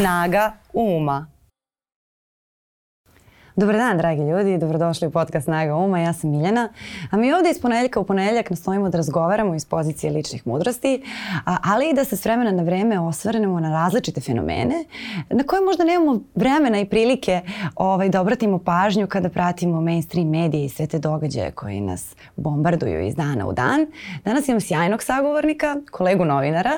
[0.00, 1.28] Snaga uma.
[3.60, 6.68] Dobar dan, dragi ljudi, dobrodošli u podcast Snaga Uma, ja sam Miljana.
[7.10, 11.02] A mi ovde iz ponedeljka u ponedeljak nastojimo da razgovaramo iz pozicije ličnih mudrosti,
[11.44, 14.84] ali i da se s vremena na vreme osvrnemo na različite fenomene
[15.30, 17.40] na koje možda nemamo vremena i prilike
[17.74, 23.06] ovaj, da obratimo pažnju kada pratimo mainstream medije i sve te događaje koji nas bombarduju
[23.06, 23.86] iz dana u dan.
[24.24, 26.72] Danas imam sjajnog sagovornika, kolegu novinara,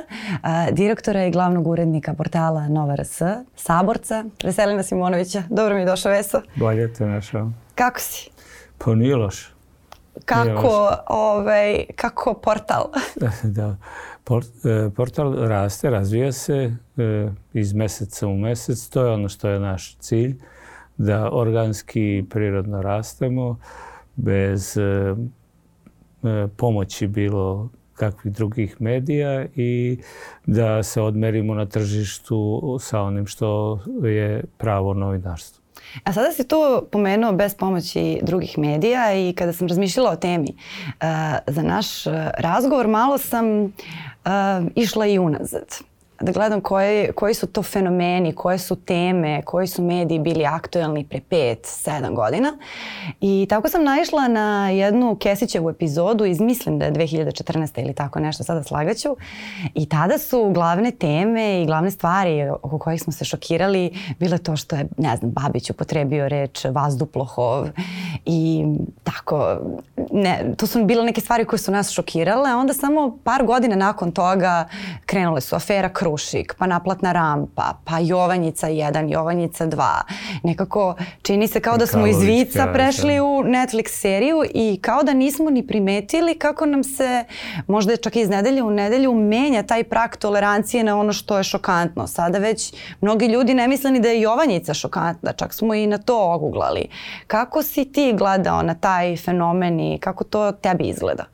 [0.72, 3.22] direktora i glavnog urednika portala Nova RS,
[3.56, 5.42] Saborca, Veselina Simonovića.
[5.50, 6.40] Dobro mi je došao Veso.
[6.56, 7.50] Bolje te našao.
[7.74, 8.30] Kako si?
[8.78, 9.52] Pa nije loš.
[10.24, 12.84] Kako, ovaj, kako portal?
[13.56, 13.76] da,
[14.24, 18.88] Port, e, portal raste, razvija se e, iz meseca u mesec.
[18.88, 20.36] To je ono što je naš cilj,
[20.96, 23.58] da organski i prirodno rastemo
[24.16, 25.14] bez e,
[26.56, 29.98] pomoći bilo kakvih drugih medija i
[30.46, 35.61] da se odmerimo na tržištu sa onim što je pravo novinarstvo.
[36.04, 40.48] A sada si tu pomenuo bez pomoći drugih medija i kada sam razmišljala o temi
[40.54, 41.06] uh,
[41.46, 43.70] za naš uh, razgovor, malo sam uh,
[44.74, 45.91] išla i unazad
[46.22, 51.04] da gledam koje, koji su to fenomeni, koje su teme, koji su mediji bili aktuelni
[51.04, 52.52] pre 5-7 godina.
[53.20, 57.82] I tako sam naišla na jednu Kesićevu epizodu iz mislim da je 2014.
[57.82, 59.16] ili tako nešto, sada slagaću.
[59.74, 64.56] I tada su glavne teme i glavne stvari oko kojih smo se šokirali bile to
[64.56, 67.68] što je, ne znam, Babić upotrebio reč vazduplohov
[68.24, 68.64] i
[69.04, 69.58] tako,
[70.10, 73.76] ne, to su bile neke stvari koje su nas šokirale, a onda samo par godina
[73.76, 74.68] nakon toga
[75.06, 80.00] krenule su afera Kru Krušik, pa naplatna rampa, pa Jovanjica 1, Jovanjica 2.
[80.42, 85.14] Nekako čini se kao da smo iz Vica prešli u Netflix seriju i kao da
[85.14, 87.24] nismo ni primetili kako nam se
[87.66, 92.06] možda čak iz nedelje u nedelju menja taj prak tolerancije na ono što je šokantno.
[92.06, 95.98] Sada već mnogi ljudi ne misle ni da je Jovanjica šokantna, čak smo i na
[95.98, 96.88] to oguglali.
[97.26, 101.24] Kako si ti gledao na taj fenomen i kako to tebi izgleda?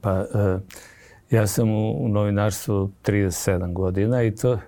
[0.00, 0.60] Pa, uh
[1.34, 4.58] Ja sam u, u novinarstvu 37 godina i to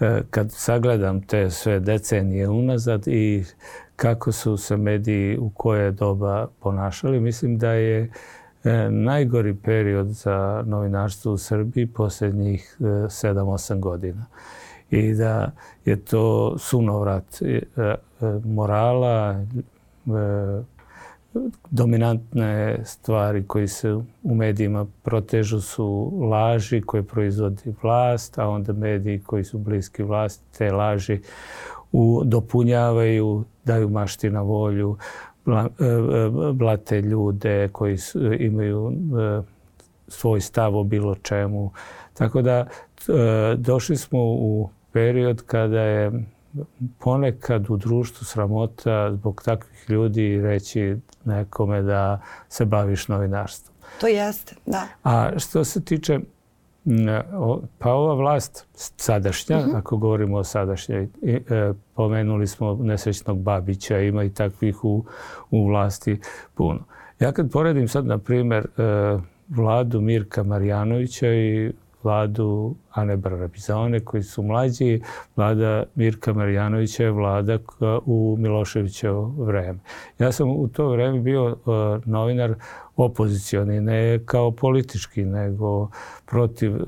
[0.00, 3.44] e, kad sagledam te sve decenije unazad i
[3.96, 8.10] kako su se mediji u koje doba ponašali, mislim da je
[8.64, 14.26] e, najgori period za novinarstvo u Srbiji posljednjih 7-8 godina.
[14.90, 15.50] I da
[15.84, 17.42] je to sunovrat
[18.44, 19.44] morala,
[21.70, 29.22] dominantne stvari koji se u medijima protežu su laži koje proizvodi vlast, a onda mediji
[29.26, 31.20] koji su bliski vlasti te laži
[31.92, 34.96] u, dopunjavaju, daju mašti na volju,
[35.46, 39.42] e, e, blate ljude koji su, imaju e,
[40.08, 41.70] svoj stav o bilo čemu.
[42.14, 42.66] Tako da
[43.56, 46.24] došli smo u period kada je
[46.98, 53.74] ponekad u društvu sramota zbog takvih ljudi reći nekome da se baviš novinarstvom.
[54.00, 54.88] To jeste, da.
[55.02, 56.20] A što se tiče
[57.78, 58.66] pa ova vlast
[58.96, 59.72] sadašnja, uh mhm.
[59.72, 59.78] -huh.
[59.78, 65.04] ako govorimo o sadašnjoj, e, pomenuli smo nesrećnog Babića, ima i takvih u,
[65.50, 66.20] u vlasti
[66.54, 66.80] puno.
[67.20, 71.72] Ja kad poredim sad, na primer, e, vladu Mirka Marjanovića i
[72.04, 75.00] vladu Ane Brabizone koji su mlađi.
[75.36, 77.58] Vlada Mirka Marjanovića je vlada
[78.06, 79.78] u Miloševićevo vreme.
[80.18, 81.56] Ja sam u to vreme bio uh,
[82.06, 82.54] novinar
[82.96, 85.88] opozicioni, ne kao politički, nego
[86.26, 86.82] protiv uh,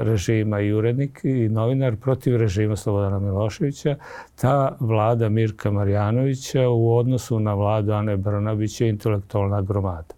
[0.00, 3.96] režima i urednik i novinar protiv režima Slobodana Miloševića.
[4.34, 10.14] Ta vlada Mirka Marjanovića u odnosu na vladu Ane Brnabića je intelektualna gromada.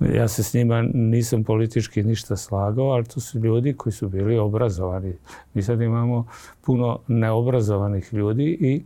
[0.00, 4.38] Ja se s njima nisam politički ništa slagao, ali to su ljudi koji su bili
[4.38, 5.12] obrazovani.
[5.54, 6.26] Mi sad imamo
[6.60, 8.82] puno neobrazovanih ljudi i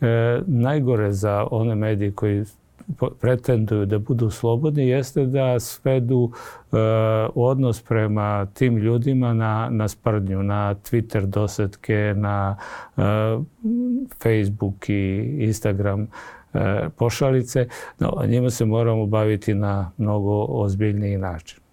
[0.00, 2.44] e, najgore za one medije koji
[3.20, 6.76] pretenduju da budu slobodni jeste da svedu e,
[7.34, 12.56] odnos prema tim ljudima na, na sprdnju, na Twitter dosetke, na
[12.96, 13.02] e,
[14.22, 16.06] Facebook i Instagram
[16.96, 17.68] pošalice,
[17.98, 21.63] no, njima se moramo baviti na mnogo ozbiljniji način.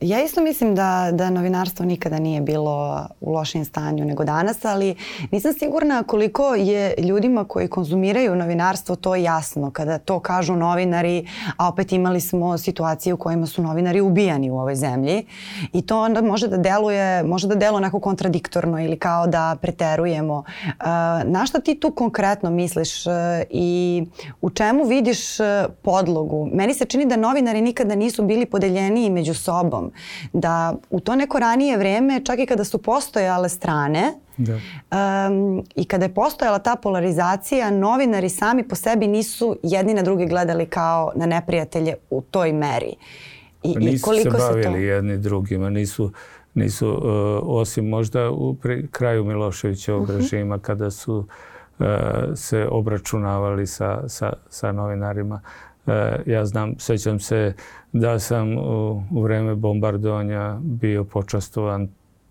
[0.00, 4.94] Ja isto mislim da, da novinarstvo nikada nije bilo u lošem stanju nego danas, ali
[5.30, 11.68] nisam sigurna koliko je ljudima koji konzumiraju novinarstvo to jasno kada to kažu novinari, a
[11.68, 15.26] opet imali smo situacije u kojima su novinari ubijani u ovoj zemlji
[15.72, 20.44] i to onda može da deluje, može da deluje onako kontradiktorno ili kao da preterujemo.
[21.24, 23.04] Na šta ti tu konkretno misliš
[23.50, 24.06] i
[24.40, 25.18] u čemu vidiš
[25.82, 26.48] podlogu?
[26.52, 29.92] Meni se čini da novinari nikada nisu bili podeljeniji među sobom sobom.
[30.32, 34.54] Da u to neko ranije vreme, čak i kada su postojale strane, Da.
[34.54, 40.26] Um, I kada je postojala ta polarizacija, novinari sami po sebi nisu jedni na drugi
[40.26, 42.94] gledali kao na neprijatelje u toj meri.
[43.62, 44.76] I, pa nisu i koliko se bavili se to...
[44.76, 46.12] jedni drugima, nisu,
[46.54, 47.02] nisu uh,
[47.42, 50.18] osim možda u pri, kraju Miloševićevog uh mhm.
[50.18, 50.22] -huh.
[50.22, 51.16] režima kada su
[51.78, 51.86] uh,
[52.34, 55.40] se obračunavali sa, sa, sa novinarima.
[55.42, 55.67] Uh,
[56.26, 57.54] ja znam, sećam se
[57.92, 61.88] da sam u, u vreme bombardovanja bio počastovan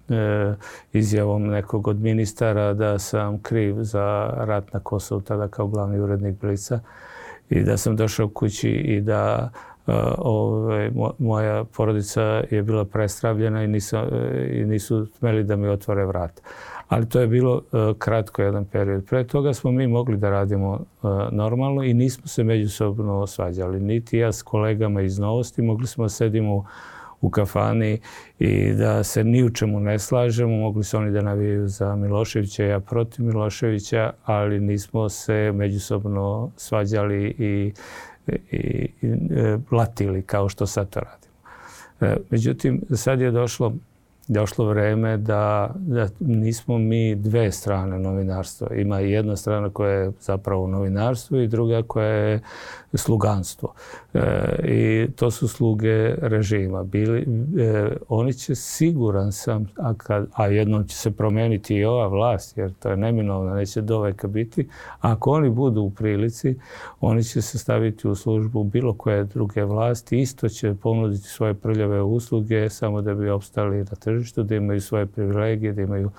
[0.09, 0.54] e,
[0.94, 6.42] izjavom nekog od ministara da sam kriv za rat na Kosovu tada kao glavni urednik
[6.42, 6.80] Blica
[7.50, 9.50] i da sam došao kući i da
[9.88, 15.68] e, ove, moja porodica je bila prestravljena i, nisam, e, i nisu smeli da mi
[15.68, 16.42] otvore vrat.
[16.88, 19.06] Ali to je bilo e, kratko jedan period.
[19.06, 20.80] Pre toga smo mi mogli da radimo
[21.31, 23.80] normalno i nismo se međusobno svađali.
[23.80, 26.66] Niti ja s kolegama iz novosti mogli smo da sedimo
[27.22, 28.00] u kafani
[28.39, 30.57] i da se ni u čemu ne slažemo.
[30.57, 37.25] Mogli su oni da navijaju za Miloševića, ja protiv Miloševića, ali nismo se međusobno svađali
[37.28, 37.74] i,
[38.28, 41.33] i, i e, blatili kao što sad to radimo.
[42.01, 43.74] E, međutim, sad je došlo
[44.28, 48.76] došlo vreme da, da nismo mi dve strane novinarstva.
[48.76, 52.42] Ima jedna strana koja je zapravo novinarstvo i druga koja je
[52.94, 53.74] sluganstvo.
[54.14, 54.20] E,
[54.64, 56.84] I to su sluge režima.
[56.84, 57.28] Bili,
[57.60, 62.58] e, oni će, siguran sam, a, kad, a jednom će se promeniti i ova vlast,
[62.58, 64.68] jer to je neminovno, neće do veka biti.
[65.00, 66.56] Ako oni budu u prilici,
[67.02, 70.20] oni će se staviti u službu bilo koje druge vlasti.
[70.20, 75.06] Isto će ponuditi svoje prljave usluge samo da bi opstali na tržištu, da imaju svoje
[75.06, 76.12] privilegije, da imaju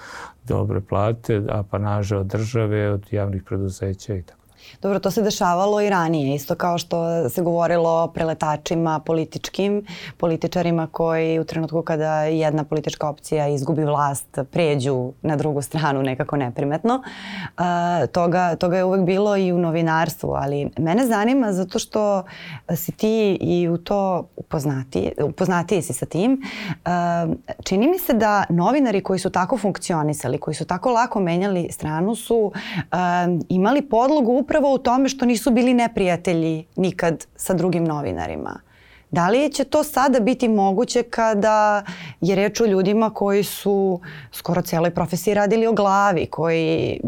[0.44, 4.37] dobre plate, apanaže od države, od javnih preduzeća i tako.
[4.82, 9.86] Dobro, to se dešavalo i ranije, isto kao što se govorilo o preletačima političkim,
[10.16, 16.36] političarima koji u trenutku kada jedna politička opcija izgubi vlast pređu na drugu stranu nekako
[16.36, 17.02] neprimetno.
[17.58, 17.64] Uh,
[18.12, 22.22] toga, toga je uvek bilo i u novinarstvu, ali mene zanima zato što
[22.76, 26.42] si ti i u to upoznati, upoznatiji si sa tim.
[26.68, 31.68] Uh, čini mi se da novinari koji su tako funkcionisali, koji su tako lako menjali
[31.70, 32.52] stranu su uh,
[33.48, 38.60] imali podlogu upravo upravo u tome što nisu bili neprijatelji nikad sa drugim novinarima.
[39.10, 41.82] Da li će to sada biti moguće kada
[42.20, 44.00] je reč o ljudima koji su
[44.32, 47.00] skoro celoj profesiji radili o glavi, koji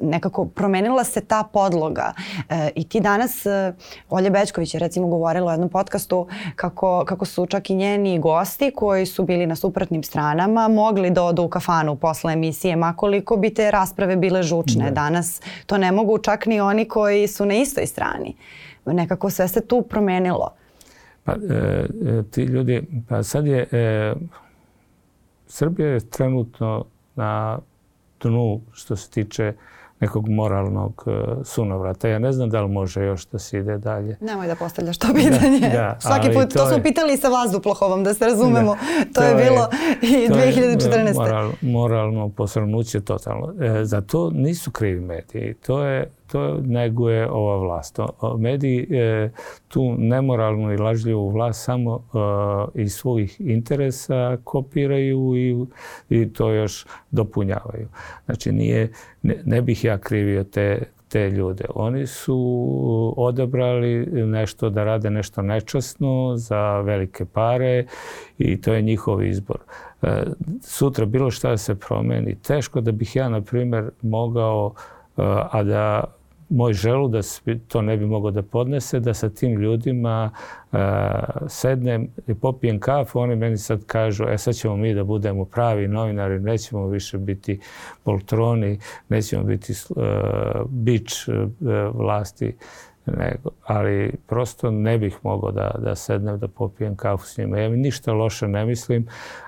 [0.00, 2.12] nekako promenila se ta podloga.
[2.48, 3.72] E, I ti danas, e,
[4.10, 6.26] Olja Bečković je recimo govorila u jednom podcastu
[6.56, 11.24] kako, kako su čak i njeni gosti koji su bili na suprotnim stranama mogli da
[11.24, 14.84] odu u kafanu posle emisije, makoliko bi te rasprave bile žučne.
[14.84, 14.90] Da.
[14.90, 18.36] Danas to ne mogu čak ni oni koji su na istoj strani.
[18.84, 20.50] Nekako sve se tu promenilo.
[21.26, 21.36] Pa e,
[22.06, 24.14] e, ti ljudi, pa sad je, e,
[25.46, 26.84] Srbija je trenutno
[27.14, 27.58] na
[28.20, 29.52] dnu što se tiče
[30.00, 31.14] nekog moralnog uh,
[31.44, 32.08] sunovrata.
[32.08, 34.16] Ja ne znam da li može još da se ide dalje.
[34.20, 35.60] Nemoj da postavljaš to pitanje.
[35.60, 38.74] Da, da, Svaki put, to, to smo pitali sa vazduhoplovom, da se razumemo.
[38.74, 39.68] Da, to, to je bilo
[40.02, 41.06] i 2014.
[41.06, 43.54] Je moral, moralno posrnuće totalno.
[43.60, 45.54] E, za to nisu krivi mediji.
[45.54, 47.98] To je to neguje ova vlast.
[48.38, 49.30] Mediji e,
[49.68, 51.96] tu nemoralnu i lažljivu vlast samo
[52.74, 55.66] e, iz svojih interesa kopiraju i,
[56.08, 57.88] i to još dopunjavaju.
[58.24, 61.64] Znači nije, ne, ne bih ja krivio te, te ljude.
[61.74, 67.86] Oni su odabrali nešto da rade nešto nečasno za velike pare
[68.38, 69.58] i to je njihov izbor.
[70.02, 70.22] E,
[70.62, 74.74] sutra bilo šta da se promeni, teško da bih ja, na primer, mogao
[75.50, 76.15] a da
[76.48, 80.30] moj želudac to ne bi mogao da podnese, da sa tim ljudima
[80.72, 80.78] uh,
[81.48, 85.88] sednem i popijem kafu, oni meni sad kažu, e sad ćemo mi da budemo pravi
[85.88, 87.60] novinari, nećemo više biti
[88.04, 90.04] poltroni, nećemo biti uh,
[90.68, 91.34] bič uh,
[91.94, 92.56] vlasti,
[93.06, 97.58] nego, ali prosto ne bih mogao da, da sednem da popijem kafu s njima.
[97.58, 99.06] Ja ništa loše ne mislim,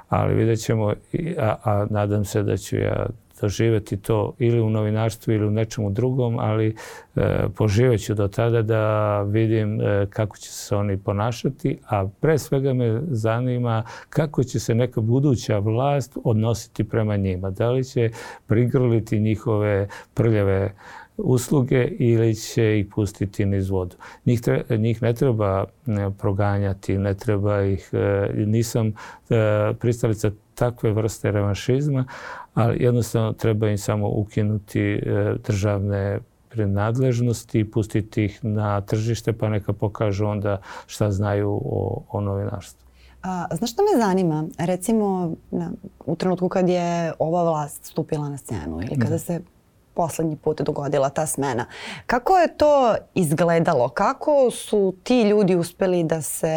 [0.09, 0.95] ali vidjet ćemo,
[1.39, 3.07] a, a nadam se da ću ja
[3.41, 6.77] doživeti to ili u novinarstvu ili u nečemu drugom, ali
[7.17, 12.73] e, poživeću do tada da vidim e, kako će se oni ponašati, a pre svega
[12.73, 17.51] me zanima kako će se neka buduća vlast odnositi prema njima.
[17.51, 18.11] Da li će
[18.47, 20.73] prigrliti njihove prljave
[21.19, 23.97] usluge ili će ih pustiti niz vodu.
[24.27, 25.65] Njih, tre, njih ne treba
[26.19, 28.95] proganjati, ne treba ih, e, nisam e,
[29.81, 32.05] pristalica takve vrste revanšizma,
[32.55, 39.49] ali jednostavno treba im samo ukinuti e, državne prenadležnosti i pustiti ih na tržište pa
[39.49, 42.89] neka pokažu onda šta znaju o, o novinarstvu.
[43.23, 44.45] A, znaš što me zanima?
[44.59, 45.71] Recimo na,
[46.07, 49.41] u trenutku kad je ova vlast stupila na scenu ili kada se
[49.99, 51.67] poslednji put dogodila ta smena.
[52.07, 53.89] Kako je to izgledalo?
[53.89, 56.57] Kako su ti ljudi uspeli da se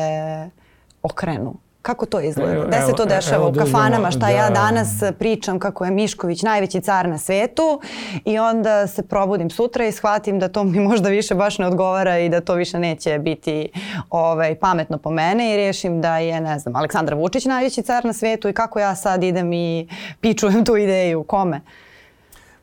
[1.04, 1.56] okrenu?
[1.82, 2.66] Kako to izgleda?
[2.68, 3.48] Gde se to dešava?
[3.48, 4.12] u kafanama?
[4.12, 7.82] Šta da, ja danas pričam kako je Mišković najveći car na svetu
[8.26, 12.20] i onda se probudim sutra i shvatim da to mi možda više baš ne odgovara
[12.20, 13.72] i da to više neće biti
[14.10, 18.14] ovaj, pametno po mene i rešim da je, ne znam, Aleksandar Vučić najveći car na
[18.14, 19.88] svetu i kako ja sad idem i
[20.22, 21.24] pičujem tu ideju.
[21.24, 21.62] Kome?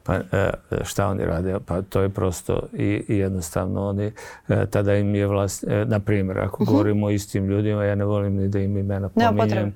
[0.09, 0.51] Pa e,
[0.85, 1.57] šta oni rade?
[1.67, 4.13] Pa to je prosto i, i jednostavno oni,
[4.49, 6.71] e, tada im je vlast, e, na primjer, ako uh mhm.
[6.71, 6.73] -huh.
[6.73, 9.75] govorimo o istim ljudima, ja ne volim ni da im imena pominjem,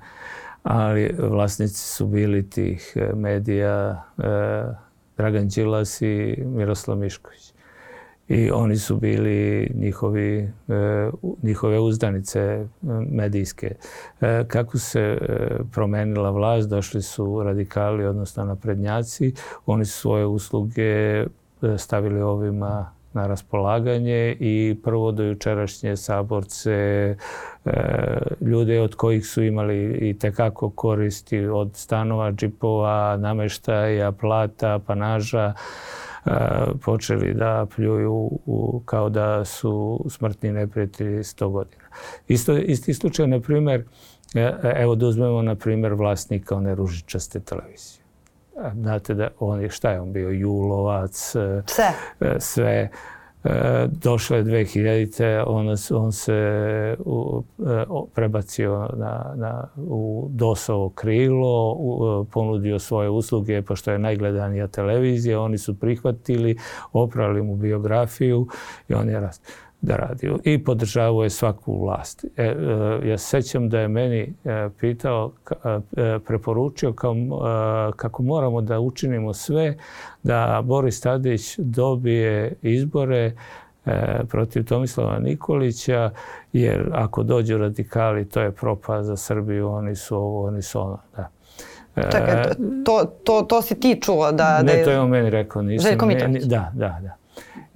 [0.62, 4.02] ali vlasnici su bili tih medija
[5.16, 7.51] Dragan Đilas i Miroslav Mišković
[8.32, 11.10] i oni su bili njihovi, e,
[11.42, 12.66] njihove uzdanice e,
[13.10, 13.74] medijske.
[14.20, 15.18] E, kako se
[15.72, 19.34] promenila vlast, došli su radikali, odnosno naprednjaci,
[19.66, 21.24] oni su svoje usluge
[21.78, 27.16] stavili ovima na raspolaganje i prvo do jučerašnje saborce,
[28.40, 35.54] ljude od kojih su imali i tekako koristi od stanova, džipova, nameštaja, plata, panaža,
[36.84, 41.82] počeli da pljuju u, kao da su smrtni neprijatelji 100 godina.
[42.28, 43.84] Isto, isti slučaj, na primjer,
[44.34, 48.02] e, evo da uzmemo na primjer vlasnika one ružičaste televizije.
[48.74, 51.62] Znate da on je, šta je on bio, Julovac, e,
[52.38, 52.88] sve.
[53.44, 56.32] E, sve E, došle 2000-te, on, on se
[56.98, 57.84] u, e,
[58.14, 65.40] prebacio na, na, u DOS-ovo krilo, u, e, ponudio svoje usluge, pošto je najgledanija televizija,
[65.40, 66.56] oni su prihvatili,
[66.92, 68.46] oprali mu biografiju
[68.88, 69.42] i on je rast
[69.82, 70.30] da radi.
[70.44, 72.24] I podržavao je svaku vlast.
[72.36, 75.32] E, e, ja se sećam da je meni e, pitao,
[75.96, 79.76] e, preporučio kao, e, kako moramo da učinimo sve
[80.22, 83.32] da Boris Tadić dobije izbore
[83.86, 86.10] e, protiv Tomislava Nikolića,
[86.52, 90.98] jer ako dođu radikali, to je propast za Srbiju, oni su ovo, oni su ono.
[91.16, 91.28] Da.
[91.94, 92.42] Čekaj,
[92.84, 94.62] to, to, to si ti čuo da...
[94.62, 95.62] Ne, da to je on meni rekao.
[95.62, 96.44] Nisam, Željko Mitrović?
[96.44, 97.21] Da, da, da.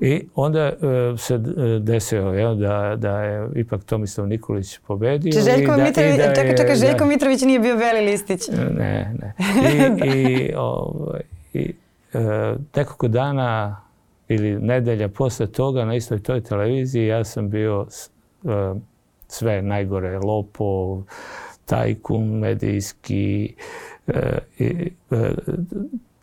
[0.00, 1.40] I onda uh, se e,
[1.80, 5.32] desilo jel, da, da je ipak Tomislav Nikolić pobedio.
[5.32, 8.06] Če Željko i da, Mitrović, i da čekaj, čekaj, Željko da, Mitrović nije bio Veli
[8.06, 8.48] Listić.
[8.48, 9.34] E, ne, ne.
[10.04, 11.20] I, i, ovaj,
[11.52, 11.74] i
[12.14, 12.20] uh,
[12.76, 13.80] nekoliko dana
[14.28, 18.76] ili nedelja posle toga na istoj toj televiziji ja sam bio uh,
[19.28, 21.02] sve najgore, lopov,
[21.64, 23.54] tajkun, medijski,
[24.06, 24.14] uh,
[24.58, 25.18] i, uh,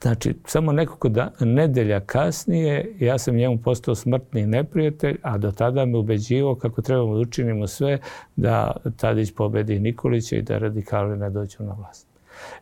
[0.03, 5.85] Znači, samo nekoliko da, nedelja kasnije ja sam njemu postao smrtni neprijatelj, a do tada
[5.85, 7.99] me ubeđivao kako trebamo da učinimo sve
[8.35, 12.07] da Tadić pobedi Nikolića i da radikali ne dođu na vlast.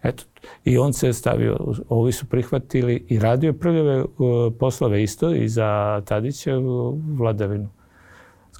[0.04, 0.24] Eto,
[0.66, 1.58] i on se stavio,
[1.90, 4.08] ovi su prihvatili i radio prljave uh,
[4.60, 6.52] poslove isto i za Tadića
[7.18, 7.70] vladavinu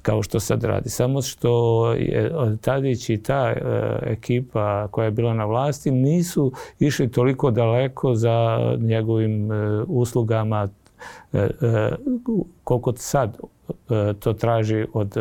[0.02, 0.90] kao što sad radi.
[0.90, 3.60] Samo što je Tadić i ta e,
[4.02, 10.68] ekipa koja je bila na vlasti nisu išli toliko daleko za njegovim e, uslugama
[11.32, 11.48] e,
[12.64, 13.38] koliko sad
[14.20, 15.16] to traži od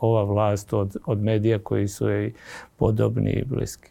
[0.00, 2.32] ova vlast, od, od medija koji su jej
[2.76, 3.90] podobni i bliski.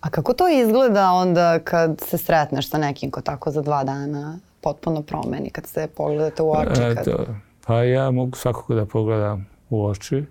[0.00, 4.38] A kako to izgleda onda kad se sretneš sa nekim ko tako za dva dana
[4.60, 6.80] potpuno promeni, kad se pogledate u oči?
[6.80, 6.98] Kad...
[6.98, 7.26] E, to,
[7.68, 10.24] Pa ja mogu svakako da pogledam u oči.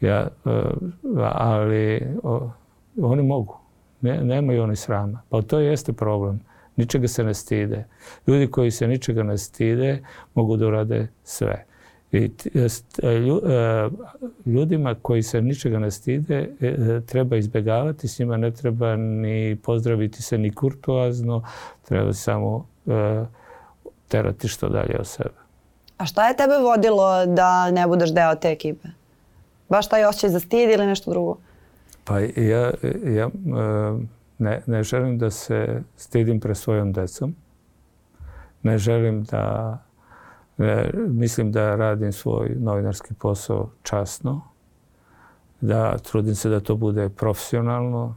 [0.00, 0.62] Ja, e,
[1.32, 2.50] ali o,
[3.02, 3.56] oni mogu.
[4.00, 5.22] Ne, nemaju oni srama.
[5.28, 6.40] Pa to jeste problem.
[6.76, 7.84] Ničega se ne stide.
[8.26, 10.02] Ljudi koji se ničega ne stide
[10.34, 11.64] mogu da urade sve.
[12.12, 12.66] I e,
[13.02, 13.20] e,
[14.46, 16.50] ljudima koji se ničega ne stide
[17.06, 21.42] treba izbjegavati, s njima ne treba ni pozdraviti se ni kurtoazno,
[21.88, 22.66] treba samo
[24.08, 25.49] terati što dalje od sebe.
[26.00, 28.88] A šta je tebe vodilo da ne budeš deo te ekipe?
[29.68, 31.36] Baš taj osjećaj za stid ili nešto drugo?
[32.04, 32.70] Pa ja,
[33.04, 33.30] ja e,
[34.38, 37.34] ne, ne želim da se stidim pre svojom decom.
[38.62, 39.78] Ne želim da...
[40.56, 44.40] Ne, mislim da radim svoj novinarski posao časno.
[45.60, 48.16] Da trudim se da to bude profesionalno.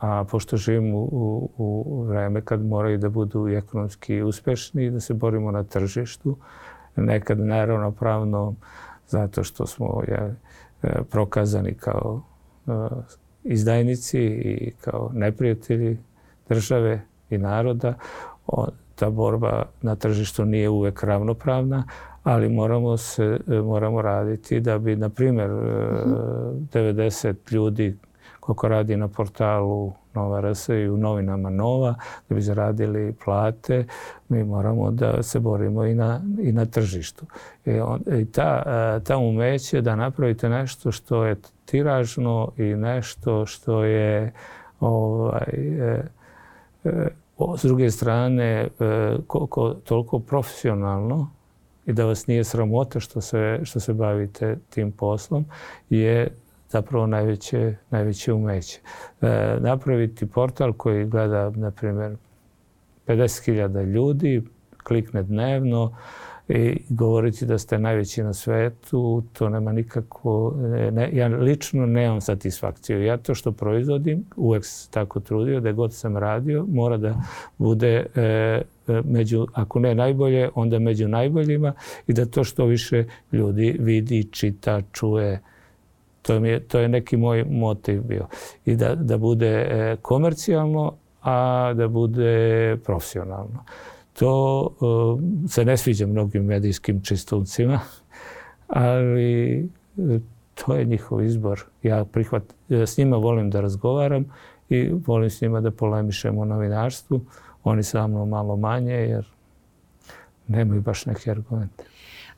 [0.00, 1.50] A pošto živim u, u,
[1.86, 6.36] u vreme kad moraju da budu ekonomski uspešni i da se borimo na tržištu,
[6.96, 8.54] nekad neravnopravno
[9.08, 10.34] zato što smo je,
[11.10, 12.22] prokazani kao
[12.66, 12.70] e,
[13.44, 15.98] izdajnici i kao neprijatelji
[16.48, 17.94] države i naroda.
[18.94, 21.84] Ta borba na tržištu nije uvek ravnopravna,
[22.22, 27.38] ali moramo se moramo raditi da bi na primjer 90 mhm.
[27.50, 27.96] ljudi
[28.40, 31.94] koliko radi na portalu Nova RS i u novinama Nova,
[32.28, 33.86] da bi zaradili plate,
[34.28, 37.26] mi moramo da se borimo i na, i na tržištu.
[37.64, 38.62] I, on, i ta,
[39.04, 44.32] ta umeće da napravite nešto što je tiražno i nešto što je
[44.80, 46.02] ovaj, e,
[46.84, 47.08] e,
[47.56, 48.68] s druge strane e,
[49.26, 51.30] koliko, toliko profesionalno
[51.86, 55.44] i da vas nije sramota što se, što se bavite tim poslom
[55.90, 56.28] je
[56.70, 58.80] zapravo najveće, najveće umeće.
[59.20, 62.16] E, napraviti portal koji gleda, na primjer,
[63.06, 64.42] 50.000 ljudi,
[64.84, 65.96] klikne dnevno,
[66.52, 70.54] i govoriti da ste najveći na svetu, to nema nikako,
[70.92, 73.04] ne, ja lično nemam satisfakciju.
[73.04, 77.22] Ja to što proizvodim, uvek se tako trudio, da god sam radio, mora da
[77.58, 78.62] bude e, e,
[79.04, 81.72] među, ako ne najbolje, onda među najboljima
[82.06, 85.40] i da to što više ljudi vidi, čita, čuje,
[86.22, 88.26] to, je, to je neki moj motiv bio.
[88.64, 93.64] I da, da bude e, komercijalno, a da bude profesionalno.
[94.12, 97.80] To uh, se ne sviđa mnogim medijskim čistuncima,
[98.68, 100.20] ali uh,
[100.54, 101.64] to je njihov izbor.
[101.82, 104.24] Ja prihvat, s njima volim da razgovaram
[104.68, 107.20] i volim s njima da polemišem o novinarstvu.
[107.64, 109.26] Oni sa mnom malo manje jer
[110.48, 111.84] nemaju baš neke argumente.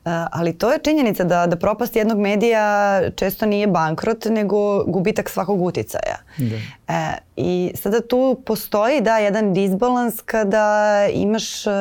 [0.05, 5.29] Eh, ali to je činjenica da, da propast jednog medija često nije bankrot, nego gubitak
[5.29, 6.17] svakog uticaja.
[6.37, 6.55] Da.
[6.87, 11.71] E, I sada tu postoji da jedan disbalans kada imaš e,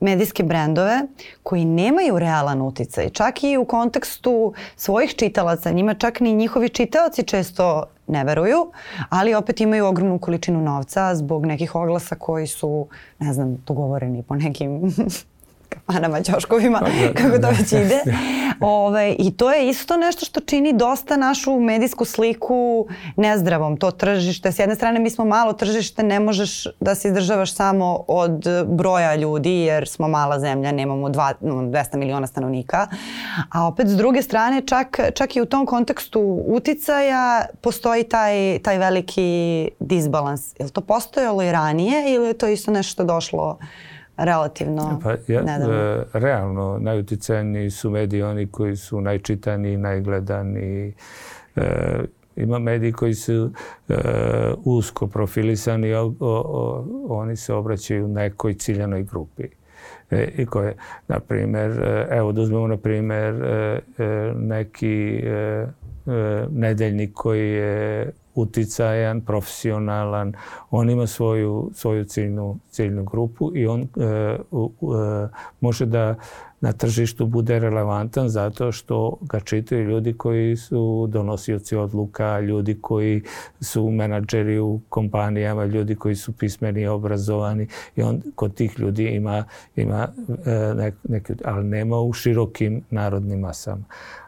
[0.00, 1.00] medijske brendove
[1.42, 3.08] koji nemaju realan uticaj.
[3.10, 8.72] Čak i u kontekstu svojih čitalaca, njima čak ni njihovi čitaoci često ne veruju,
[9.08, 14.34] ali opet imaju ogromnu količinu novca zbog nekih oglasa koji su, ne znam, dogovoreni po
[14.34, 14.94] nekim
[15.86, 18.02] kafanama, ćoškovima, pa da, kako to da, već ide.
[18.60, 24.52] Ove, I to je isto nešto što čini dosta našu medijsku sliku nezdravom, to tržište.
[24.52, 29.14] S jedne strane mi smo malo tržište, ne možeš da se izdržavaš samo od broja
[29.14, 32.86] ljudi jer smo mala zemlja, nemamo dva, 200 miliona stanovnika.
[33.50, 38.78] A opet s druge strane čak, čak i u tom kontekstu uticaja postoji taj, taj
[38.78, 40.54] veliki disbalans.
[40.58, 43.58] Je li to postojalo i ranije ili je to isto nešto došlo
[44.16, 45.74] relativno pa, ja, nedavno?
[45.74, 50.94] E, realno, najuticajniji su mediji oni koji su najčitaniji, najgledani.
[51.56, 51.62] E,
[52.36, 53.50] ima mediji koji su
[53.88, 53.94] e,
[54.64, 59.44] usko profilisani, o, o, o, oni se obraćaju nekoj ciljanoj grupi.
[60.10, 60.76] E, i koje,
[61.08, 63.80] na primjer, e, evo da uzmemo na primjer e,
[64.34, 65.22] neki
[66.50, 70.32] nedeljnik koji je uticajan, profesionalan,
[70.70, 74.38] on ima svoju, svoju ciljnu, ciljnu grupu i on e, e,
[75.60, 76.14] može da
[76.60, 83.22] na tržištu bude relevantan zato što ga čitaju ljudi koji su donosioci odluka, ljudi koji
[83.60, 89.04] su menadžeri u kompanijama, ljudi koji su pismeni i obrazovani i on kod tih ljudi
[89.04, 89.44] ima,
[89.76, 90.08] ima
[90.46, 93.84] e, nek, neki, ali nema u širokim narodnim masama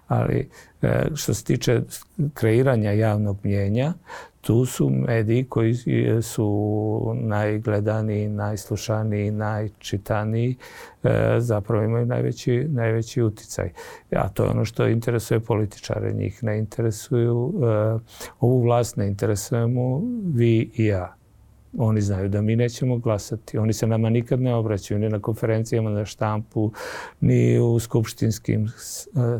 [0.09, 0.49] ali
[0.83, 1.81] e, što se tiče
[2.35, 3.92] kreiranja javnog mjenja,
[4.40, 5.75] tu su mediji koji
[6.23, 10.57] su najgledaniji, najslušaniji, najčitaniji,
[11.03, 13.71] e, zapravo imaju najveći, najveći uticaj.
[14.11, 16.12] A to je ono što interesuje političare.
[16.12, 17.99] Njih ne interesuju, e,
[18.40, 20.03] ovu vlast ne interesujemo
[20.35, 21.17] vi i ja.
[21.79, 23.59] Oni znaju da mi nećemo glasati.
[23.59, 26.73] Oni se nama nikad ne obraćaju ni na konferencijama na štampu,
[27.21, 28.71] ni u skupštinskim e,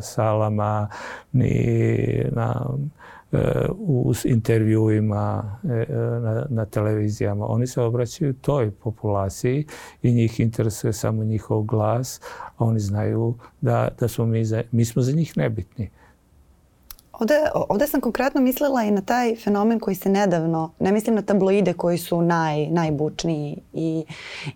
[0.01, 0.87] salama,
[1.31, 2.65] ni na
[3.31, 3.37] e,
[3.79, 7.45] u intervjuima e, na, na televizijama.
[7.47, 9.65] Oni se obraćaju toj populaciji
[10.01, 12.21] i njih interesuje samo njihov glas,
[12.57, 15.89] a oni znaju da, da smo mi, za, mi smo za njih nebitni.
[17.19, 17.35] Ovde,
[17.69, 21.73] ovde sam konkretno mislila i na taj fenomen koji se nedavno, ne mislim na tabloide
[21.73, 24.05] koji su naj, najbučniji i,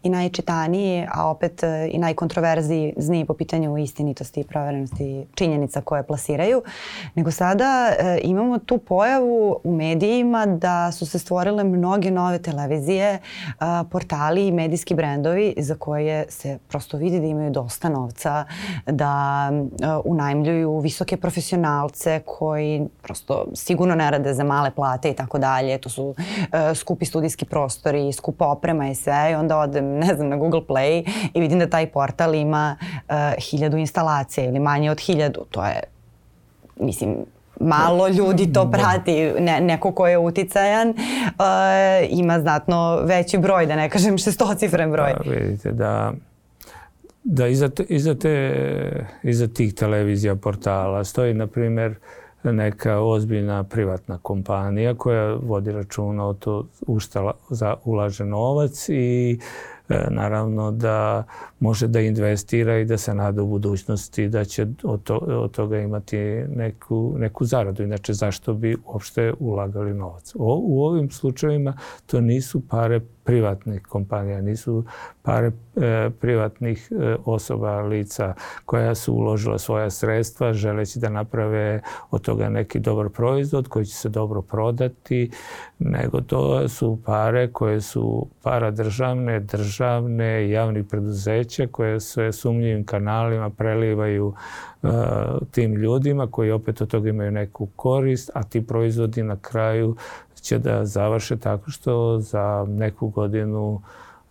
[0.03, 6.61] i najčitaniji, a opet e, i najkontroverzizniji po pitanju istinitosti i proverenosti činjenica koje plasiraju,
[7.15, 13.19] nego sada e, imamo tu pojavu u medijima da su se stvorile mnoge nove televizije,
[13.59, 18.45] a, portali i medijski brendovi za koje se prosto vidi da imaju dosta novca,
[18.85, 19.13] da
[19.83, 25.37] a, unajmljuju visoke profesionalce koji koji prosto sigurno ne rade za male plate i tako
[25.39, 25.77] dalje.
[25.77, 26.15] To su uh,
[26.75, 29.29] skupi studijski prostori, skupa oprema i sve.
[29.31, 33.15] I onda odem, ne znam, na Google Play i vidim da taj portal ima uh,
[33.49, 35.45] hiljadu instalacija ili manje od hiljadu.
[35.51, 35.83] To je,
[36.79, 37.15] mislim,
[37.59, 38.77] malo ljudi to da.
[38.77, 40.95] prati, ne, neko ko je uticajan uh,
[42.09, 45.13] ima znatno veći broj, da ne kažem šestocifren broj.
[45.25, 46.13] Da, vidite da
[47.23, 51.95] da iza, te, iza, te, iza tih televizija, portala stoji, na primjer,
[52.43, 56.99] neka ozbiljna privatna kompanija koja vodi računa o to u
[57.49, 59.39] za ulaže novac i
[59.89, 61.23] E, naravno da
[61.59, 65.79] može da investira i da se nada u budućnosti da će od, to, od toga
[65.79, 66.17] imati
[66.55, 67.83] neku, neku zaradu.
[67.83, 70.35] Inače, zašto bi uopšte ulagali novac?
[70.35, 74.83] O, u ovim slučajevima to nisu pare privatnih kompanija, nisu
[75.21, 78.33] pare e, privatnih e, osoba, lica
[78.65, 81.81] koja su uložila svoja sredstva želeći da naprave
[82.11, 85.31] od toga neki dobar proizvod koji će se dobro prodati,
[85.79, 93.49] nego to su pare koje su para državne, državne, javnih preduzeća koje sve sumnjivim kanalima
[93.49, 94.33] prelivaju
[94.83, 94.87] e,
[95.51, 99.95] tim ljudima koji opet od toga imaju neku korist, a ti proizvodi na kraju
[100.43, 103.81] će da završe tako što za neku godinu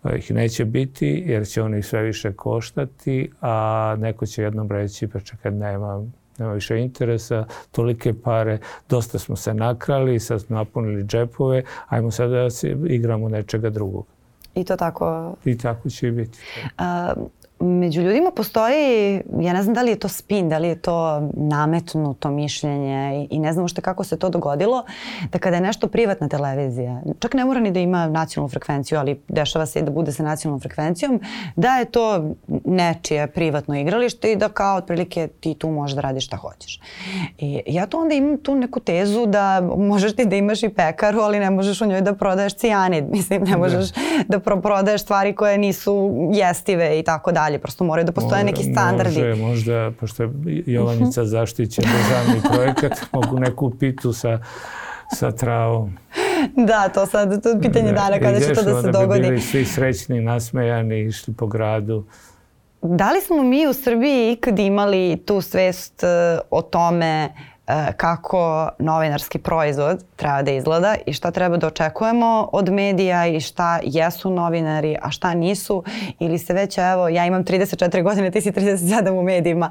[0.04, 5.08] eh, ih neće biti jer će oni sve više koštati, a neko će jednom reći
[5.08, 6.06] pa čekaj nema,
[6.38, 12.30] nema više interesa, tolike pare, dosta smo se nakrali, sad smo napunili džepove, ajmo sad
[12.30, 14.06] da se igramo nečega drugog.
[14.54, 15.36] I to tako...
[15.44, 16.38] I tako će i biti.
[16.78, 17.14] A,
[17.62, 21.28] među ljudima postoji, ja ne znam da li je to spin, da li je to
[21.34, 24.84] nametnuto mišljenje i, i ne znam ušte kako se to dogodilo,
[25.32, 29.20] da kada je nešto privatna televizija, čak ne mora ni da ima nacionalnu frekvenciju, ali
[29.28, 31.20] dešava se i da bude sa nacionalnom frekvencijom,
[31.56, 36.26] da je to nečije privatno igralište i da kao otprilike ti tu možeš da radiš
[36.26, 36.80] šta hoćeš.
[37.38, 41.20] I ja to onda imam tu neku tezu da možeš ti da imaš i pekaru,
[41.20, 43.04] ali ne možeš u njoj da prodaješ cijanid.
[43.16, 43.90] Mislim, ne možeš
[44.28, 47.58] da, da prodaješ stvari koje nisu jestive i tako dalje dalje.
[47.58, 49.20] Prosto moraju da postoje neki standardi.
[49.20, 50.30] Može, možda, pošto je
[50.66, 54.38] Jovanjica zaštićen državni projekat, mogu neku pitu sa,
[55.14, 55.98] sa travom.
[56.56, 59.20] Da, to sad to je pitanje dana kada će to da se dogodi.
[59.20, 62.04] Bi bili svi srećni, nasmejani, išli po gradu.
[62.82, 67.51] Da li smo mi u Srbiji ikad imali tu svest uh, o tome uh, E,
[67.96, 73.80] kako novinarski proizvod treba da izgleda i šta treba da očekujemo od medija i šta
[73.82, 75.84] jesu novinari, a šta nisu
[76.18, 79.70] ili se već, evo, ja imam 34 godine, ti si 37 u medijima.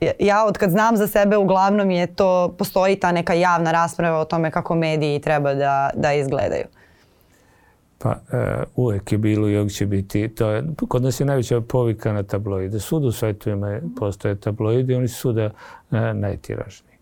[0.00, 4.18] E, ja od kad znam za sebe uglavnom je to, postoji ta neka javna rasprava
[4.18, 6.64] o tome kako mediji treba da, da izgledaju.
[8.04, 10.28] Pa e, uvek je bilo i uvek će biti.
[10.28, 12.80] To je, kod nas je najveća povika na tabloide.
[12.80, 15.50] Svud u svetu ima, postoje tabloidi i oni su da e,
[16.14, 16.94] najtiražniji.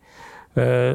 [0.57, 0.95] E,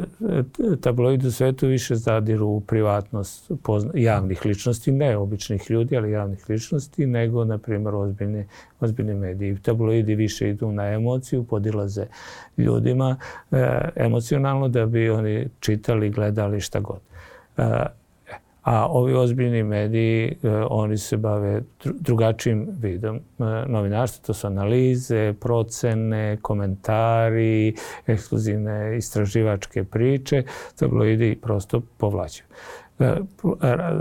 [0.81, 6.49] tabloidi u svetu više zadiru u privatnost pozna, javnih ličnosti, ne običnih ljudi, ali javnih
[6.49, 8.45] ličnosti, nego, na primjer, ozbiljni,
[8.79, 9.57] ozbiljni mediji.
[9.61, 12.05] Tabloidi više idu na emociju, podilaze
[12.57, 13.17] ljudima
[13.51, 16.99] e, emocionalno da bi oni čitali, gledali šta god.
[17.57, 17.85] E,
[18.67, 23.21] A ovi ozbiljni mediji, e, oni se bave drugačijim vidom e,
[23.67, 24.25] novinarstva.
[24.25, 27.75] To su analize, procene, komentari,
[28.07, 30.43] ekskluzivne istraživačke priče.
[30.79, 32.47] Tabloidi prosto povlačaju.
[32.99, 33.15] E,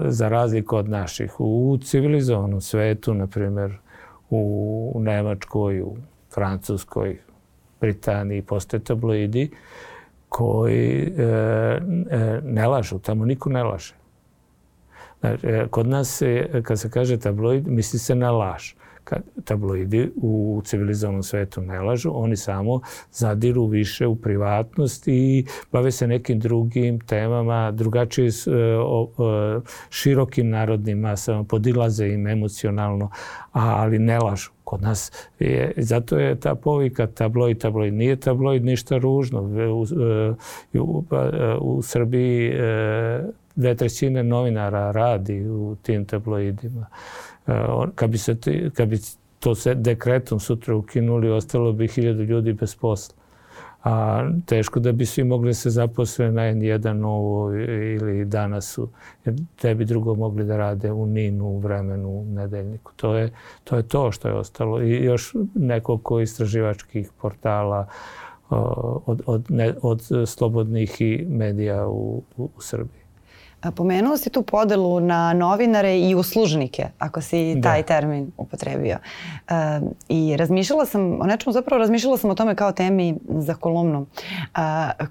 [0.04, 1.40] za razliku od naših.
[1.40, 3.78] U civilizovanom svetu, na primjer
[4.30, 5.96] u Nemačkoj, u
[6.34, 7.18] Francuskoj,
[7.80, 9.50] Britaniji, postoje tabloidi
[10.28, 11.12] koji
[12.42, 12.98] ne lažu.
[12.98, 14.05] Tamo niko ne laže E,
[15.70, 18.72] kod nas se, kad se kaže tabloid, misli se na laž.
[19.04, 22.80] Kad tabloidi u civilizovanom svetu ne lažu, oni samo
[23.12, 28.30] zadiru više u privatnost i bave se nekim drugim temama, drugačije e,
[29.90, 33.10] širokim narodnim masama, podilaze im emocionalno,
[33.52, 34.50] ali ne lažu.
[34.64, 37.94] Kod nas je, zato je ta povika tabloid, tabloid.
[37.94, 39.40] Nije tabloid ništa ružno.
[39.42, 39.86] U,
[40.74, 41.04] u, u,
[41.60, 42.52] u Srbiji
[43.56, 46.86] dve trećine novinara radi u tim tabloidima.
[47.46, 47.52] E,
[47.94, 48.36] kad bi, se,
[48.74, 48.98] kad bi
[49.40, 53.16] to se dekretom sutra ukinuli, ostalo bi hiljadu ljudi bez posla.
[53.84, 58.88] A teško da bi svi mogli se zaposle na N1 ovo ili danas su,
[59.24, 62.92] jer te bi drugo mogli da rade u Ninu, u vremenu, u nedeljniku.
[62.96, 63.30] To je,
[63.64, 64.82] to je to što je ostalo.
[64.82, 67.86] I još nekoliko istraživačkih portala
[69.06, 73.05] od, od, ne, od slobodnih i medija u, u, u Srbiji.
[73.74, 77.70] Pomenuo si tu podelu na novinare i uslužnike, ako si da.
[77.70, 78.98] taj termin upotrebio.
[79.48, 84.06] E, I razmišljala sam, o nečemu zapravo razmišljala sam o tome kao temi za kolumnu.
[84.06, 84.60] E,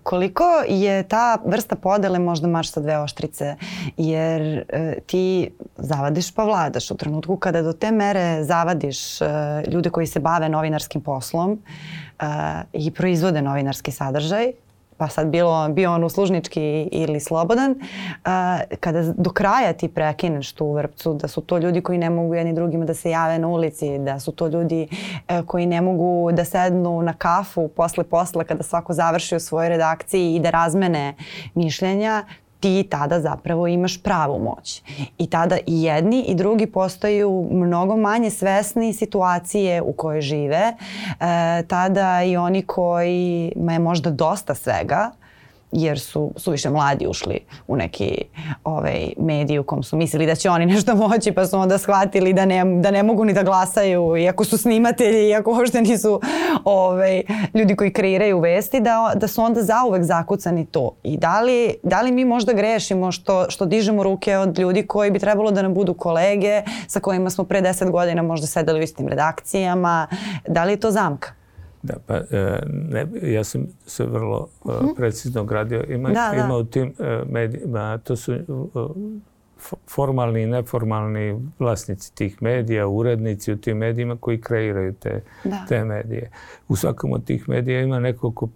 [0.03, 3.55] koliko je ta vrsta podele možda mač sa dve oštrice,
[3.97, 9.25] jer e, ti zavadiš pa vladaš u trenutku kada do te mere zavadiš e,
[9.71, 11.59] ljude koji se bave novinarskim poslom
[12.19, 12.25] e,
[12.73, 14.51] i proizvode novinarski sadržaj,
[14.97, 18.31] pa sad bilo, bio on uslužnički ili slobodan, uh,
[18.79, 22.53] kada do kraja ti prekineš tu vrpcu, da su to ljudi koji ne mogu jedni
[22.53, 26.45] drugima da se jave na ulici, da su to ljudi uh, koji ne mogu da
[26.45, 31.13] sednu na kafu posle posla kada svako završi u svojoj redakciji i da razmene
[31.55, 32.23] mišljenja,
[32.65, 34.81] ti tada zapravo imaš pravu moć.
[35.17, 40.57] I tada i jedni i drugi postaju mnogo manje svesni situacije u kojoj žive.
[40.57, 40.73] E,
[41.67, 45.11] tada i oni koji je možda dosta svega,
[45.75, 48.23] jer su, su više mladi ušli u neki
[48.63, 52.33] ovaj, medij u kom su mislili da će oni nešto moći pa su onda shvatili
[52.33, 56.21] da ne, da ne mogu ni da glasaju iako su snimatelji, iako uopšte nisu
[56.63, 60.91] ovaj, ljudi koji kreiraju vesti, da, da su onda zauvek zakucani to.
[61.03, 65.11] I da li, da li mi možda grešimo što, što dižemo ruke od ljudi koji
[65.11, 68.83] bi trebalo da nam budu kolege, sa kojima smo pre deset godina možda sedeli u
[68.83, 70.07] istim redakcijama,
[70.47, 71.44] da li je to zamka?
[71.85, 74.85] Da, pa e, ne, ja sam se vrlo uh mhm.
[74.85, 74.95] -huh.
[74.95, 75.83] precizno gradio.
[75.89, 76.45] Ima, da, da.
[76.45, 78.33] ima u tim uh, medijima, to su
[79.87, 85.65] formalni i neformalni vlasnici tih medija, urednici u tim medijima koji kreiraju te, da.
[85.69, 86.31] te medije.
[86.67, 88.49] U svakom od tih medija ima nekoliko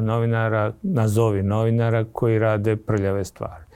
[0.00, 3.66] novinara, nazovi novinara koji rade prljave stvari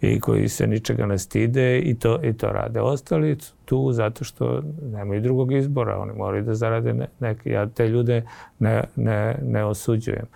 [0.00, 2.80] i koji se ničega ne stide i to, i to rade.
[2.80, 7.50] Ostali tu zato što nemaju drugog izbora, oni moraju da zarade ne, neke.
[7.50, 8.22] Ja te ljude
[8.58, 10.26] ne, ne, ne osuđujem.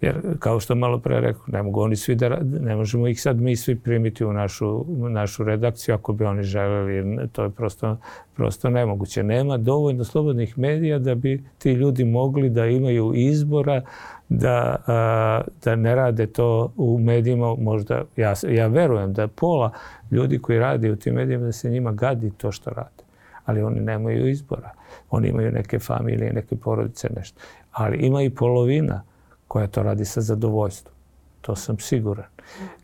[0.00, 3.40] Jer kao što malo pre rekao, ne mogu oni svi da ne možemo ih sad
[3.40, 7.96] mi svi primiti u našu, našu redakciju ako bi oni želeli, to je prosto,
[8.36, 9.22] prosto nemoguće.
[9.22, 13.82] Nema dovoljno slobodnih medija da bi ti ljudi mogli da imaju izbora
[14.28, 19.72] da, a, da ne rade to u medijima, možda, ja, ja verujem da pola
[20.10, 23.04] ljudi koji radi u tim medijima da se njima gadi to što rade.
[23.44, 24.70] Ali oni nemaju izbora.
[25.10, 27.40] Oni imaju neke familije, neke porodice, nešto.
[27.72, 29.02] Ali ima i polovina
[29.50, 30.94] koja to radi sa zadovoljstvom.
[31.40, 32.26] To sam siguran.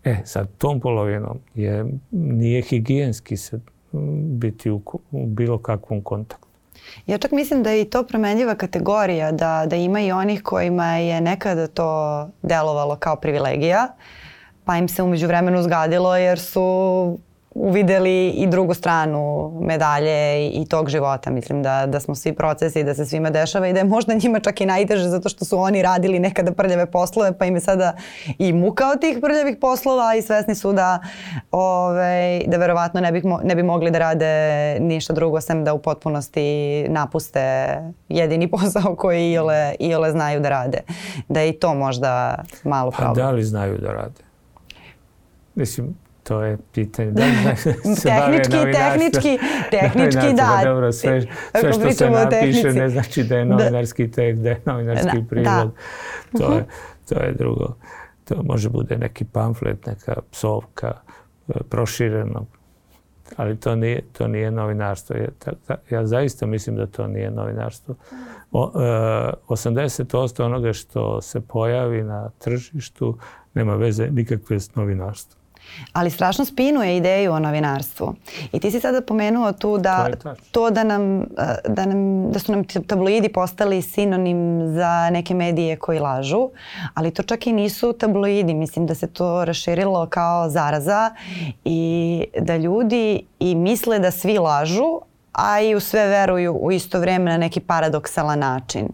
[0.05, 3.61] E, sad tom polovinom je, nije higijenski se
[4.38, 6.48] biti u, u bilo kakvom kontaktu.
[7.07, 10.96] Ja čak mislim da je i to promenljiva kategorija, da, da ima i onih kojima
[10.96, 13.88] je nekada to delovalo kao privilegija,
[14.64, 17.18] pa im se umeđu vremenu zgadilo jer su
[17.59, 21.31] uvideli i drugu stranu medalje i tog života.
[21.31, 24.14] Mislim da, da smo svi procesi i da se svima dešava i da je možda
[24.14, 27.61] njima čak i najteže zato što su oni radili nekada prljave poslove pa im je
[27.61, 27.92] sada
[28.38, 30.99] i muka od tih prljavih poslova i svesni su da,
[31.51, 34.27] ove, ovaj, da verovatno ne bi, ne bi mogli da rade
[34.81, 37.77] ništa drugo sem da u potpunosti napuste
[38.09, 40.79] jedini posao koji iole, iole znaju da rade.
[41.29, 43.14] Da je i to možda malo problem.
[43.14, 44.23] Pa da li znaju da rade?
[45.55, 47.10] Mislim, to je pitanje.
[47.10, 47.22] Da,
[48.02, 49.38] tehnički, tehnički,
[49.70, 50.60] tehnički, da.
[50.64, 51.22] Dobro, sve,
[51.60, 53.54] sve što se napiše ne znači da je da.
[53.56, 55.72] novinarski tekst, da je novinarski da, prilog.
[56.32, 56.38] Da.
[56.38, 56.64] To, je,
[57.08, 57.74] to je drugo.
[58.24, 60.92] To može bude neki pamflet, neka psovka,
[61.48, 62.46] e, prošireno.
[63.36, 65.16] Ali to nije, to nije novinarstvo.
[65.16, 67.94] Ja, ja zaista mislim da to nije novinarstvo.
[68.52, 73.18] O, e, 80% onoga što se pojavi na tržištu
[73.54, 75.45] nema veze nikakve s novinarstvom.
[75.92, 78.14] Ali strašno spinuje ideju o novinarstvu.
[78.52, 81.24] I ti si sada pomenuo tu da to, to da, nam,
[81.68, 86.48] da, nam, da su nam tabloidi postali sinonim za neke medije koji lažu,
[86.94, 88.55] ali to čak i nisu tabloidi.
[88.55, 91.11] Mislim da se to raširilo kao zaraza
[91.64, 95.00] i da ljudi i misle da svi lažu,
[95.33, 98.88] a i u sve veruju u isto vreme na neki paradoksalan način.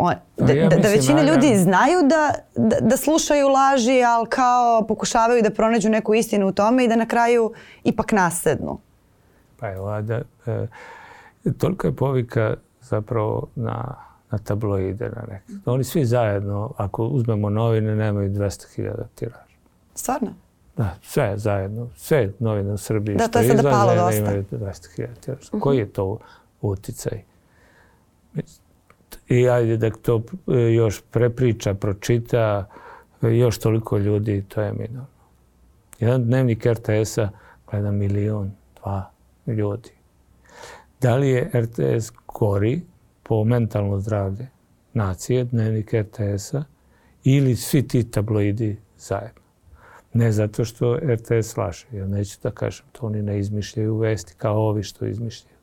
[0.00, 4.86] On, da, ja da, da većina ljudi znaju da, da, da slušaju laži, ali kao
[4.88, 7.52] pokušavaju da pronađu neku istinu u tome i da na kraju
[7.84, 8.78] ipak nasednu.
[9.60, 10.66] Pa evo, da, e,
[11.58, 13.94] toliko je povika zapravo na,
[14.30, 15.08] na tabloide.
[15.08, 15.52] Na neke.
[15.66, 19.56] Oni svi zajedno, ako uzmemo novine, nemaju 200.000 tiraža.
[19.94, 20.34] Stvarno?
[20.76, 21.88] Da, sve zajedno.
[21.96, 24.18] Sve novine u Srbiji da, to je sada palo dosta.
[24.18, 25.50] imaju 200.000 tiraža.
[25.52, 25.60] -huh.
[25.60, 26.18] Koji je to
[26.60, 27.22] uticaj?
[29.28, 32.68] I ajde da to e, još prepriča, pročita
[33.22, 35.06] e, još toliko ljudi, to je minorno.
[36.00, 37.28] Jedan dnevnik RTS-a
[37.70, 39.10] gleda milion, dva
[39.46, 39.90] ljudi.
[41.00, 42.80] Da li je RTS gori
[43.22, 44.48] po mentalno zdravlje
[44.92, 46.64] nacije, dnevnik RTS-a,
[47.24, 49.42] ili svi ti tabloidi zajedno?
[50.12, 54.68] Ne zato što RTS laže, ja neću da kažem, to oni ne izmišljaju vesti kao
[54.68, 55.56] ovi što izmišljaju.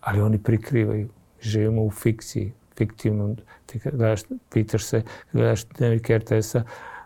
[0.00, 1.08] Ali oni prikrivaju
[1.48, 4.20] živimo u fikciji, fiktivnom, ti gledaš,
[4.52, 6.62] pitaš se, gledaš dnevnik RTS-a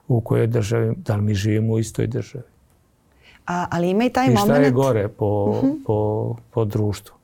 [0.08, 2.44] u kojoj državi, da li mi živimo u istoj državi.
[3.46, 4.38] A, ali ima i taj moment...
[4.38, 4.66] I šta moment...
[4.66, 5.66] je gore po, uh mhm.
[5.66, 5.84] -huh.
[5.86, 7.16] po, po društvu?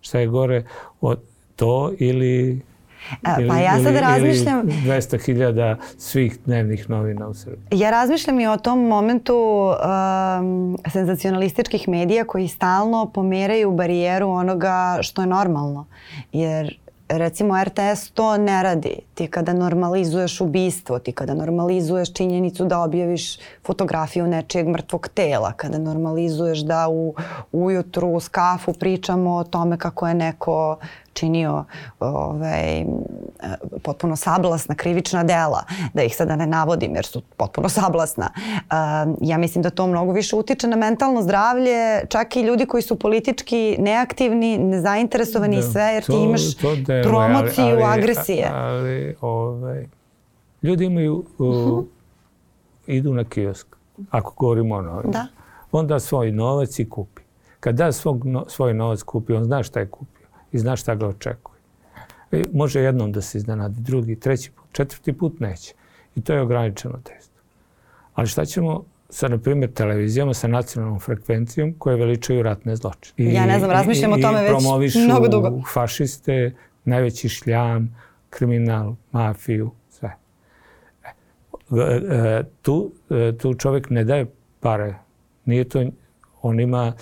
[0.00, 0.64] Šta je gore
[1.00, 1.20] od
[1.56, 2.62] to ili
[3.38, 4.68] Ili, pa ja sad razmišljam...
[4.68, 7.66] Ili 200.000 svih dnevnih novina u Srbiji.
[7.70, 15.20] Ja razmišljam i o tom momentu um, senzacionalističkih medija koji stalno pomeraju barijeru onoga što
[15.20, 15.86] je normalno.
[16.32, 18.96] Jer recimo RTS to ne radi.
[19.22, 25.78] Ti kada normalizuješ ubistvo, ti kada normalizuješ činjenicu da objaviš fotografiju nečijeg mrtvog tela, kada
[25.78, 27.14] normalizuješ da u,
[27.52, 30.76] ujutru uz kafu pričamo o tome kako je neko
[31.12, 31.64] činio
[32.00, 32.84] ovaj,
[33.82, 38.30] potpuno sablasna krivična dela, da ih sada ne navodim jer su potpuno sablasna.
[39.20, 42.98] Ja mislim da to mnogo više utiče na mentalno zdravlje, čak i ljudi koji su
[42.98, 48.00] politički neaktivni, nezainteresovani da, i sve, jer to, ti imaš to deluje, promociju ali, ali,
[48.00, 48.50] agresije.
[48.54, 49.86] Ali, ovaj,
[50.62, 51.84] ljudi imaju, uh, -huh.
[52.86, 53.66] idu na kiosk,
[54.10, 55.12] ako govorimo o novima.
[55.12, 55.26] Da.
[55.72, 57.22] On da svoj novac i kupi.
[57.60, 60.94] Kad da svog, no, svoj novac kupi, on zna šta je kupio i zna šta
[60.94, 61.58] ga očekuje.
[62.32, 65.74] I može jednom da se iznenadi, drugi, treći put, četvrti put neće.
[66.14, 67.40] I to je ograničeno testo.
[68.14, 73.30] Ali šta ćemo sa, na primjer, televizijama sa nacionalnom frekvencijom koje veličaju ratne zločine.
[73.30, 74.42] I, ja ne znam, razmišljam o tome
[74.78, 75.48] već mnogo dugo.
[75.48, 77.96] I fašiste, najveći šljam,
[78.32, 80.16] kriminal, mafiju, sve.
[81.70, 84.26] E, e, tu, e, tu čovjek ne daje
[84.60, 84.94] pare.
[85.44, 85.84] Nije to,
[86.42, 86.92] on ima,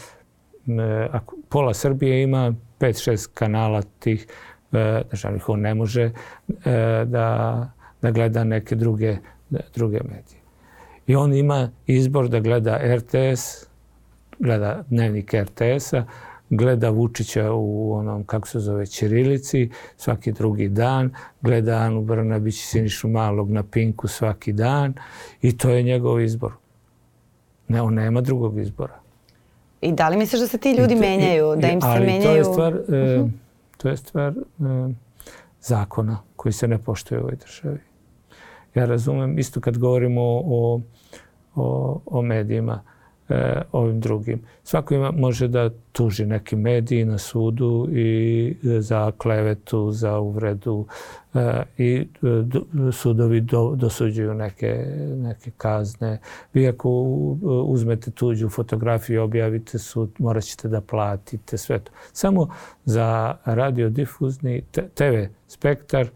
[1.10, 4.26] ako pola Srbije ima 5-6 kanala tih
[4.72, 5.48] e, državnih.
[5.48, 6.12] On ne može e,
[7.06, 7.70] da,
[8.02, 9.16] da gleda neke druge,
[9.74, 10.40] druge medije.
[11.06, 13.66] I on ima izbor da gleda RTS,
[14.38, 16.04] gleda dnevnik RTS-a,
[16.50, 22.66] gleda Vučića u onom, kako se zove, Ćirilici svaki drugi dan, gleda Anu Brnabić i
[22.66, 24.94] Sinišu Malog na Pinku svaki dan
[25.42, 26.52] i to je njegov izbor.
[27.68, 29.00] Ne, on nema drugog izbora.
[29.80, 32.28] I da li misliš da se ti ljudi I, menjaju, da im se ali menjaju?
[32.28, 33.28] Ali to je stvar, uh -huh.
[33.28, 33.30] e,
[33.76, 34.94] to je stvar e,
[35.60, 37.78] zakona koji se ne poštuje u ovoj državi.
[38.74, 40.80] Ja razumem, isto kad govorimo o,
[41.54, 42.82] o, o medijima,
[43.30, 44.42] e, ovim drugim.
[44.64, 50.86] Svako ima, može da tuži neki mediji na sudu i e, za klevetu, za uvredu
[51.34, 52.02] e, i e,
[52.92, 56.20] sudovi do, dosuđuju neke, neke kazne.
[56.54, 56.90] Vi ako
[57.66, 61.92] uzmete tuđu fotografiju i objavite sud, morat ćete da platite sve to.
[62.12, 62.48] Samo
[62.84, 64.62] za radiodifuzni
[64.94, 65.14] TV
[65.48, 66.08] spektar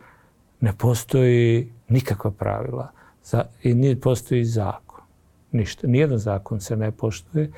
[0.60, 2.90] ne postoji nikakva pravila
[3.24, 4.93] za, i nije postoji zakon
[5.54, 5.86] ništa.
[5.86, 7.50] Nijedan zakon se ne poštuje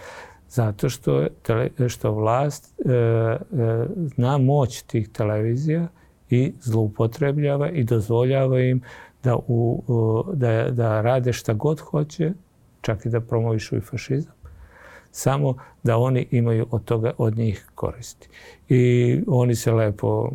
[0.48, 3.38] zato što, tele, što vlast e, e,
[4.16, 5.88] zna moć tih televizija
[6.30, 8.82] i zloupotrebljava i dozvoljava im
[9.22, 12.32] da, u, da, da rade šta god hoće,
[12.80, 14.32] čak i da promovišu i fašizam,
[15.10, 18.28] samo da oni imaju od toga od njih koristi.
[18.68, 20.30] I oni se lepo,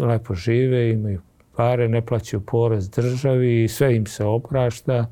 [0.00, 1.20] lepo žive, imaju
[1.56, 5.06] pare, ne plaćaju porez državi i sve im se oprašta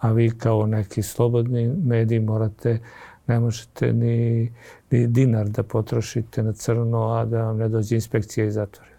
[0.00, 2.78] a vi kao neki slobodni mediji morate,
[3.26, 4.52] ne možete ni,
[4.90, 8.90] ni dinar da potrošite na crno, a da vam ne dođe inspekcija i zatvori.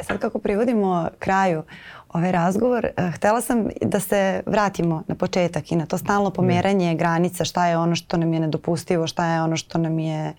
[0.00, 1.62] Sad kako privodimo kraju
[2.08, 7.44] ovaj razgovor, htela sam da se vratimo na početak i na to stalno pomeranje granica,
[7.44, 10.34] šta je ono što nam je nedopustivo, šta je ono što nam je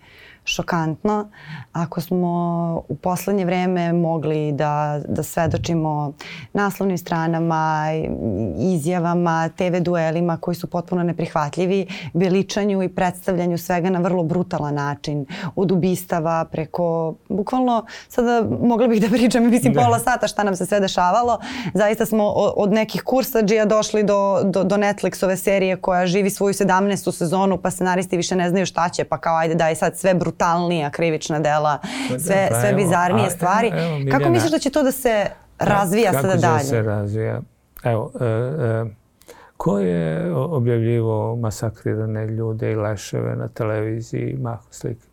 [0.48, 1.30] šokantno.
[1.72, 2.28] Ako smo
[2.88, 6.12] u poslednje vreme mogli da, da svedočimo
[6.52, 7.86] naslovnim stranama,
[8.58, 15.26] izjavama, TV duelima koji su potpuno neprihvatljivi, veličanju i predstavljanju svega na vrlo brutalan način,
[15.56, 19.80] od ubistava preko, bukvalno sada mogla bih da pričam, mislim, da.
[19.80, 21.38] pola sata šta nam se sve dešavalo.
[21.74, 22.24] Zaista smo
[22.56, 27.12] od nekih kursađija došli do, do, do Netflixove serije koja živi svoju 17.
[27.12, 30.37] sezonu, pa scenaristi više ne znaju šta će, pa kao ajde daj sad sve brutalno
[30.38, 31.78] brutalnija krivična dela,
[32.10, 33.68] pa sve, pa, sve bizarnije a, stvari.
[33.68, 35.26] Evo, evo, Kako misliš da će to da se
[35.58, 36.40] razvija sada dalje?
[36.40, 37.40] Kako će se razvija?
[37.84, 38.84] Evo, e, e,
[39.56, 45.06] ko je objavljivo masakrirane ljude i leševe na televiziji mahu slike?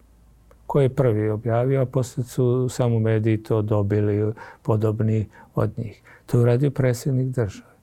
[0.68, 6.02] Ko je prvi objavio, a posle su samo mediji to dobili podobni od njih.
[6.26, 7.75] To je uradio predsjednik države.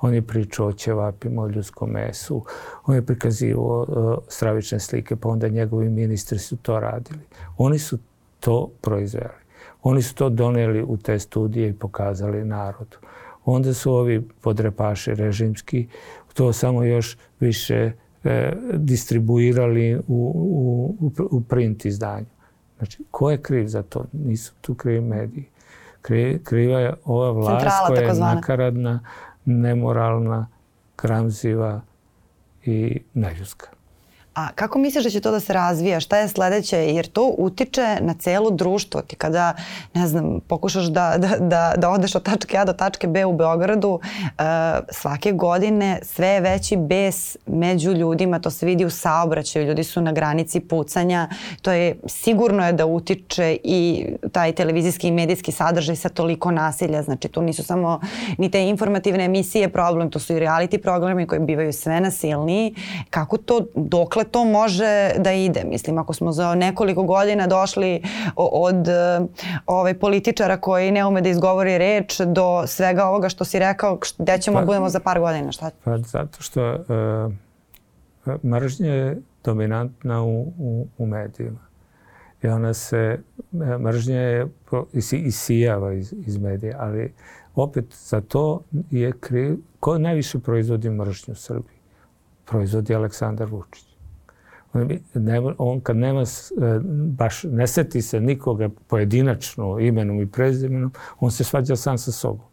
[0.00, 2.44] On je pričao o ćevapima, o ljudskom mesu,
[2.86, 7.20] on je prikazivao uh, stravične slike, pa onda njegovi ministri su to radili.
[7.56, 7.98] Oni su
[8.40, 9.46] to proizveli.
[9.82, 12.96] Oni su to doneli u te studije i pokazali narodu.
[13.44, 15.88] Onda su ovi podrepaši režimski
[16.36, 17.92] to samo još više
[18.24, 20.02] e, distribuirali u,
[21.00, 22.26] u, u print izdanju.
[22.78, 24.04] Znači, ko je kriv za to?
[24.12, 25.48] Nisu tu krivi mediji.
[26.44, 29.00] kriva je ova vlast Centrala, koja je nakaradna,
[29.46, 30.46] неморална,
[30.96, 31.82] крамзива
[32.66, 33.75] и најуска.
[34.36, 36.00] A kako misliš da će to da se razvija?
[36.00, 36.76] Šta je sledeće?
[36.76, 39.00] Jer to utiče na celo društvo.
[39.00, 39.54] Ti kada,
[39.94, 43.32] ne znam, pokušaš da, da, da, da odeš od tačke A do tačke B u
[43.32, 44.00] Beogradu, uh,
[44.90, 50.00] svake godine sve je veći bes među ljudima, to se vidi u saobraćaju, ljudi su
[50.00, 51.28] na granici pucanja,
[51.62, 57.02] to je sigurno je da utiče i taj televizijski i medijski sadržaj sa toliko nasilja,
[57.02, 58.00] znači tu nisu samo
[58.38, 62.74] ni te informativne emisije problem, to su i reality programi koji bivaju sve nasilniji.
[63.10, 65.64] Kako to, dokle to može da ide?
[65.64, 68.02] Mislim, ako smo za nekoliko godina došli
[68.36, 68.88] od
[69.66, 74.38] ovaj, političara koji ne ume da izgovori reč do svega ovoga što si rekao, gde
[74.38, 75.70] ćemo pa, budemo za par godina, šta?
[75.84, 77.32] Pa zato što uh,
[78.44, 81.66] mržnja je dominantna u, u, u medijima.
[82.42, 83.18] I ona se,
[83.80, 84.46] mržnja je
[85.12, 87.14] isijava iz, iz medija, ali
[87.54, 91.76] opet za to je kriv, ko najviše proizvodi mržnju u Srbiji?
[92.44, 93.95] Proizvodi Aleksandar Vučić.
[94.76, 96.24] On, ne, on kad nema, e,
[97.18, 102.46] baš ne seti se nikoga pojedinačno imenom i prezimenom, on se svađa sam sa sobom.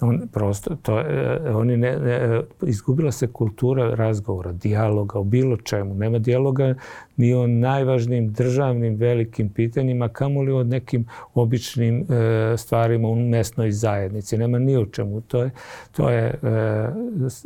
[0.00, 5.94] On prosto, to, e, oni ne, ne, izgubila se kultura razgovora, dijaloga o bilo čemu.
[5.94, 6.74] Nema dijaloga
[7.16, 14.38] ni o najvažnijim državnim velikim pitanjima, kamoli o nekim običnim e, stvarima u mesnoj zajednici.
[14.38, 15.20] Nema ni o čemu.
[15.20, 15.50] To je,
[15.92, 16.88] to je e,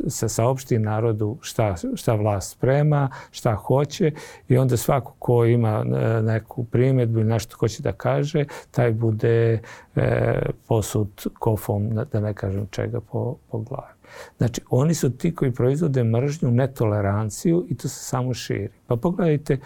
[0.09, 4.11] se saopšti narodu šta, šta vlast sprema, šta hoće
[4.47, 9.59] i onda svako ko ima e, neku primjedbu ili nešto hoće da kaže, taj bude
[9.95, 13.93] e, posud kofom, da ne kažem čega, po, po glavi.
[14.37, 18.69] Znači, oni su ti koji proizvode mržnju, netoleranciju i to se samo širi.
[18.87, 19.57] Pa pogledajte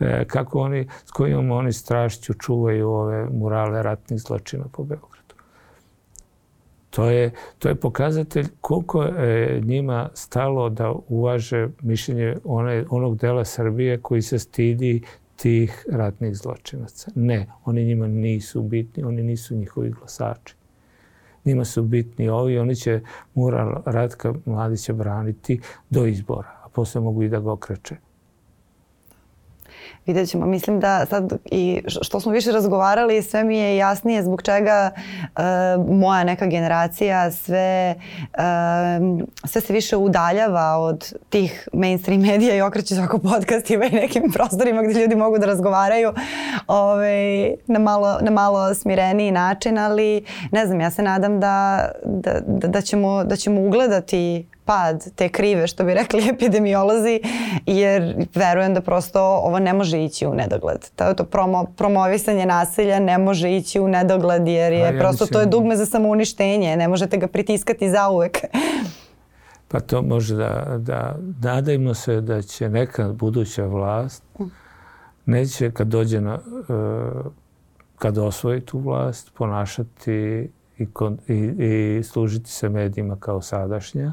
[0.00, 5.34] e, kako oni, s kojom oni strašću čuvaju ove murale ratnih zločina po Beogradu.
[6.90, 13.44] To je, to je pokazatelj koliko je njima stalo da uvaže mišljenje one, onog dela
[13.44, 15.02] Srbije koji se stidi
[15.36, 17.10] tih ratnih zločinaca.
[17.14, 20.57] Ne, oni njima nisu bitni, oni nisu njihovi glasači
[21.48, 23.00] njima su bitni ovi, oni će
[23.34, 28.07] mural Ratka Mladića braniti do izbora, a posle mogu i da ga okreće
[30.08, 30.46] vidjet ćemo.
[30.46, 35.42] Mislim da sad i što smo više razgovarali, sve mi je jasnije zbog čega uh,
[35.98, 42.94] moja neka generacija sve, uh, sve se više udaljava od tih mainstream medija i okreće
[42.94, 46.12] se oko podcastima i nekim prostorima gdje ljudi mogu da razgovaraju
[46.66, 52.40] ovaj, na, malo, na malo smireniji način, ali ne znam, ja se nadam da, da,
[52.46, 57.20] da, da, ćemo, da ćemo ugledati pad te krive, što bi rekli epidemiolozi,
[57.66, 60.90] jer verujem da prosto ovo ne može ići u nedogled.
[60.96, 65.32] To, to promo, promovisanje nasilja ne može ići u nedogled, jer je ja prosto mislim...
[65.32, 68.38] to je dugme za samouništenje, ne možete ga pritiskati zauvek.
[69.68, 74.22] Pa to može da, da nadajmo se da će neka buduća vlast
[75.26, 76.40] neće kad dođe na, e,
[77.96, 80.12] kad osvoji tu vlast ponašati
[80.78, 80.86] i,
[81.28, 81.34] i,
[81.98, 84.12] i služiti se medijima kao sadašnja,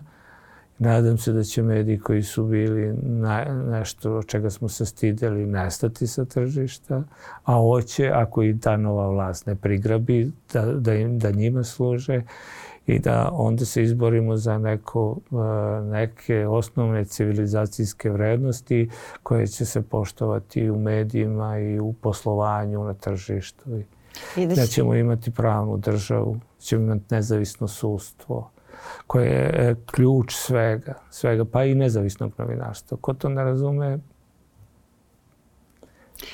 [0.78, 6.08] Nadam se da će mediji koji su bili na, nešto čega smo se stideli nestati
[6.08, 7.04] sa tržišta,
[7.44, 12.22] a hoće, ako i ta nova vlast ne prigrabi, da, da, im, da njima služe
[12.88, 18.90] i da onda se izborimo za neko, e, neke osnovne civilizacijske vrednosti
[19.24, 23.64] koje će se poštovati u medijima i u poslovanju na tržištu.
[24.38, 28.50] I da ćemo imati pravnu državu, da ćemo imati nezavisno sustvo,
[29.08, 32.98] koje je e, ključ svega, svega, pa i nezavisnog novinarstva.
[33.02, 34.00] Ko to ne razume,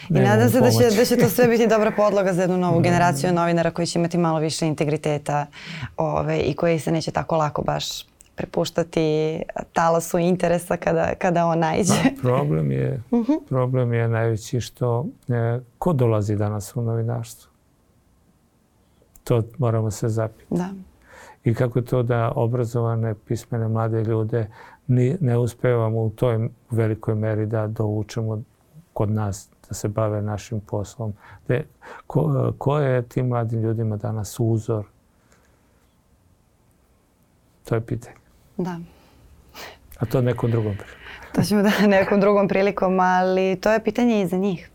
[0.10, 2.78] I nadam se da će, da će to sve biti dobra podloga za jednu novu
[2.82, 2.84] da.
[2.84, 5.46] generaciju novinara koji će imati malo više integriteta
[5.98, 9.42] ove, i koji se neće tako lako baš prepuštati
[9.74, 11.94] talasu interesa kada, kada on najde.
[12.04, 13.34] Pa, problem je, mhm.
[13.50, 17.52] problem je najveći što e, ko dolazi danas u novinarstvo?
[19.24, 20.46] To moramo se zapiti.
[20.50, 20.70] Da
[21.44, 24.48] i kako to da obrazovane, pismene mlade ljude
[24.88, 28.42] ni, ne uspevamo u toj velikoj meri da dovučemo
[28.94, 31.14] kod nas da se bave našim poslom.
[31.48, 31.66] De,
[32.08, 34.86] ko, ko je tim mladim ljudima danas uzor?
[37.64, 38.16] To je pitanje.
[38.58, 38.80] Da.
[40.00, 41.02] A to nekom drugom prilikom.
[41.36, 44.70] To ćemo da nekom drugom prilikom, ali to je pitanje i za njih.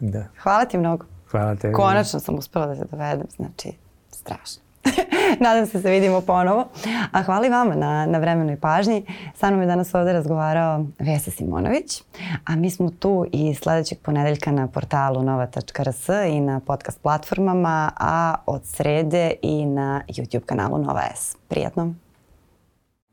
[0.00, 0.26] Da.
[0.42, 1.06] Hvala ti mnogo.
[1.30, 1.72] Hvala te.
[1.72, 3.72] Konačno sam uspela da te dovedem, znači
[4.10, 4.61] strašno.
[5.44, 6.68] Nadam se da se vidimo ponovo.
[7.12, 9.04] A hvala i vama na, na vremenoj pažnji.
[9.34, 12.02] Sa mnom je danas ovde razgovarao Vesa Simonović,
[12.44, 18.34] a mi smo tu i sledećeg ponedeljka na portalu nova.rs i na podcast platformama, a
[18.46, 21.36] od srede i na YouTube kanalu Nova S.
[21.48, 21.94] Prijatno!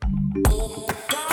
[0.02, 1.29] Thank you.